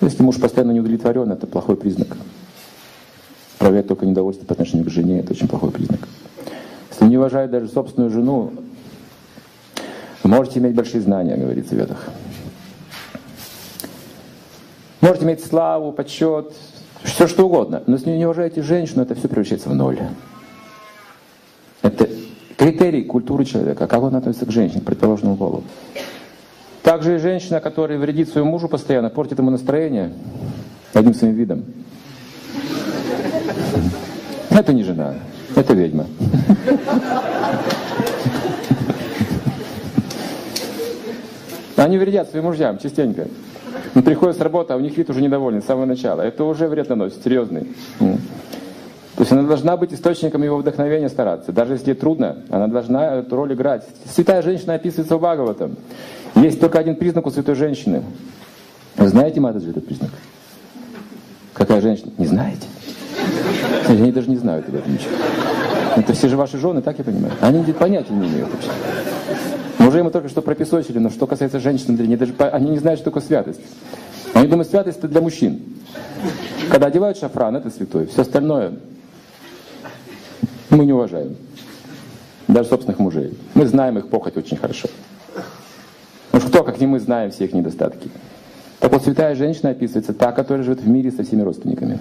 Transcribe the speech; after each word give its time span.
Если 0.00 0.22
муж 0.22 0.40
постоянно 0.40 0.72
не 0.72 0.80
удовлетворен, 0.80 1.30
это 1.30 1.46
плохой 1.46 1.76
признак. 1.76 2.16
Проявляет 3.58 3.86
только 3.86 4.06
недовольство 4.06 4.44
по 4.44 4.54
отношению 4.54 4.86
к 4.86 4.90
жене, 4.90 5.20
это 5.20 5.32
очень 5.32 5.46
плохой 5.46 5.70
признак. 5.70 6.00
Если 6.90 7.06
не 7.06 7.18
уважает 7.18 7.50
даже 7.50 7.68
собственную 7.68 8.10
жену, 8.10 8.52
можете 10.24 10.58
иметь 10.58 10.74
большие 10.74 11.00
знания, 11.00 11.36
говорится 11.36 11.74
в 11.74 11.78
Ветах. 11.78 12.08
Можете 15.00 15.24
иметь 15.24 15.44
славу, 15.44 15.92
почет, 15.92 16.52
все 17.04 17.26
что 17.26 17.46
угодно. 17.46 17.82
Но 17.86 17.94
если 17.94 18.10
не 18.10 18.24
уважаете 18.24 18.62
женщину, 18.62 19.02
это 19.02 19.14
все 19.14 19.28
превращается 19.28 19.68
в 19.68 19.74
ноль. 19.74 19.98
Это 21.82 22.08
критерий 22.56 23.04
культуры 23.04 23.44
человека, 23.44 23.86
как 23.86 24.02
он 24.02 24.14
относится 24.14 24.46
к 24.46 24.50
женщине, 24.50 24.80
к 24.80 24.84
противоположному 24.84 25.36
полу. 25.36 25.64
Также 26.82 27.14
и 27.14 27.18
женщина, 27.18 27.60
которая 27.60 27.98
вредит 27.98 28.28
своему 28.28 28.50
мужу 28.50 28.68
постоянно, 28.68 29.08
портит 29.08 29.38
ему 29.38 29.50
настроение 29.50 30.12
одним 30.92 31.14
своим 31.14 31.34
видом. 31.34 31.64
Это 34.50 34.72
не 34.72 34.82
жена, 34.82 35.14
это 35.54 35.74
ведьма. 35.74 36.06
Они 41.76 41.98
вредят 41.98 42.30
своим 42.30 42.44
мужьям 42.46 42.78
частенько. 42.78 43.26
Он 43.94 44.02
приходит 44.02 44.36
с 44.36 44.40
работы, 44.40 44.72
а 44.72 44.76
у 44.76 44.80
них 44.80 44.96
вид 44.96 45.10
уже 45.10 45.20
недовольный 45.20 45.62
с 45.62 45.66
самого 45.66 45.84
начала. 45.84 46.22
Это 46.22 46.44
уже 46.44 46.68
вред 46.68 46.88
наносит, 46.88 47.22
серьезный. 47.22 47.68
То 47.98 49.20
есть 49.20 49.32
она 49.32 49.42
должна 49.42 49.76
быть 49.76 49.92
источником 49.92 50.42
его 50.42 50.56
вдохновения 50.56 51.08
стараться. 51.08 51.52
Даже 51.52 51.74
если 51.74 51.92
трудно, 51.92 52.38
она 52.50 52.66
должна 52.66 53.16
эту 53.16 53.36
роль 53.36 53.52
играть. 53.52 53.84
Святая 54.06 54.42
женщина 54.42 54.74
описывается 54.74 55.16
в 55.16 55.20
Бхагаватам. 55.20 55.76
Есть 56.34 56.60
только 56.60 56.78
один 56.78 56.96
признак 56.96 57.26
у 57.26 57.30
святой 57.30 57.54
женщины. 57.54 58.02
Вы 58.96 59.08
знаете, 59.08 59.40
Матаджи, 59.40 59.70
этот 59.70 59.86
признак? 59.86 60.10
Какая 61.52 61.80
женщина? 61.80 62.12
Не 62.18 62.26
знаете? 62.26 62.66
Они 63.88 64.12
даже 64.12 64.30
не 64.30 64.36
знают 64.36 64.68
об 64.68 64.74
этом 64.74 64.92
ничего. 64.92 65.10
Это 65.96 66.14
все 66.14 66.28
же 66.28 66.36
ваши 66.36 66.58
жены, 66.58 66.80
так 66.80 66.98
я 66.98 67.04
понимаю? 67.04 67.34
Они 67.40 67.62
понятия 67.72 68.12
не 68.14 68.28
имеют 68.28 68.50
вообще. 68.50 68.70
Мы 69.78 69.88
уже 69.88 69.98
ему 69.98 70.10
только 70.10 70.28
что 70.28 70.40
пропесочили, 70.42 70.98
но 70.98 71.10
что 71.10 71.26
касается 71.26 71.60
женщин, 71.60 71.98
они, 72.00 72.16
даже, 72.16 72.32
они 72.38 72.70
не 72.70 72.78
знают, 72.78 73.00
что 73.00 73.10
такое 73.10 73.22
святость. 73.22 73.60
Они 74.32 74.48
думают, 74.48 74.70
святость 74.70 74.98
это 74.98 75.08
для 75.08 75.20
мужчин. 75.20 75.60
Когда 76.70 76.86
одевают 76.86 77.18
шафран, 77.18 77.56
это 77.56 77.68
святой. 77.70 78.06
Все 78.06 78.22
остальное 78.22 78.72
мы 80.70 80.86
не 80.86 80.92
уважаем. 80.92 81.36
Даже 82.48 82.68
собственных 82.68 82.98
мужей. 82.98 83.36
Мы 83.54 83.66
знаем 83.66 83.98
их 83.98 84.08
похоть 84.08 84.36
очень 84.36 84.56
хорошо. 84.56 84.88
Кто, 86.52 86.64
как 86.64 86.78
не 86.78 86.86
мы, 86.86 87.00
знаем 87.00 87.30
все 87.30 87.46
их 87.46 87.54
недостатки. 87.54 88.10
Так 88.78 88.92
вот, 88.92 89.02
святая 89.02 89.34
женщина 89.34 89.70
описывается 89.70 90.12
та, 90.12 90.32
которая 90.32 90.62
живет 90.62 90.82
в 90.82 90.86
мире 90.86 91.10
со 91.10 91.24
всеми 91.24 91.40
родственниками. 91.40 91.98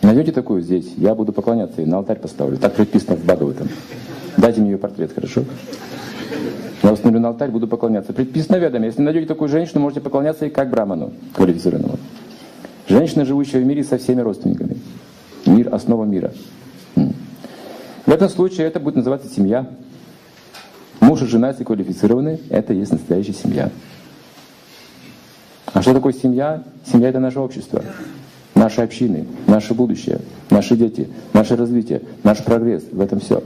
Найдете 0.00 0.32
такую 0.32 0.62
здесь, 0.62 0.90
я 0.96 1.14
буду 1.14 1.34
поклоняться 1.34 1.82
ей, 1.82 1.86
на 1.86 1.98
алтарь 1.98 2.18
поставлю. 2.18 2.56
Так 2.56 2.72
предписано 2.72 3.16
в 3.16 3.26
Бхагаватам. 3.26 3.68
Дайте 4.38 4.62
мне 4.62 4.70
ее 4.70 4.78
портрет, 4.78 5.12
хорошо? 5.14 5.44
Я 6.82 6.94
установлю 6.94 7.20
на 7.20 7.28
алтарь, 7.28 7.50
буду 7.50 7.68
поклоняться. 7.68 8.14
Предписано 8.14 8.56
ведами. 8.56 8.86
Если 8.86 9.02
найдете 9.02 9.26
такую 9.26 9.50
женщину, 9.50 9.80
можете 9.80 10.00
поклоняться 10.00 10.46
ей 10.46 10.50
как 10.50 10.70
браману 10.70 11.12
квалифицированному. 11.34 11.98
Женщина, 12.88 13.26
живущая 13.26 13.60
в 13.60 13.66
мире 13.66 13.84
со 13.84 13.98
всеми 13.98 14.22
родственниками. 14.22 14.78
Мир– 15.44 15.68
основа 15.74 16.06
мира. 16.06 16.32
В 16.94 18.10
этом 18.10 18.30
случае 18.30 18.66
это 18.66 18.80
будет 18.80 18.96
называться 18.96 19.28
семья. 19.28 19.66
Муж 21.18 21.26
и 21.26 21.30
жена, 21.30 21.48
если 21.48 21.64
квалифицированы, 21.64 22.38
это 22.48 22.72
и 22.72 22.78
есть 22.78 22.92
настоящая 22.92 23.32
семья. 23.32 23.70
А 25.66 25.82
что 25.82 25.92
такое 25.92 26.12
семья? 26.12 26.62
Семья— 26.86 27.08
это 27.10 27.18
наше 27.18 27.40
общество, 27.40 27.82
наши 28.54 28.82
общины, 28.82 29.26
наше 29.48 29.74
будущее, 29.74 30.20
наши 30.48 30.76
дети, 30.76 31.08
наше 31.32 31.56
развитие, 31.56 32.02
наш 32.22 32.44
прогресс. 32.44 32.84
В 32.92 33.00
этом 33.00 33.18
все. 33.18 33.42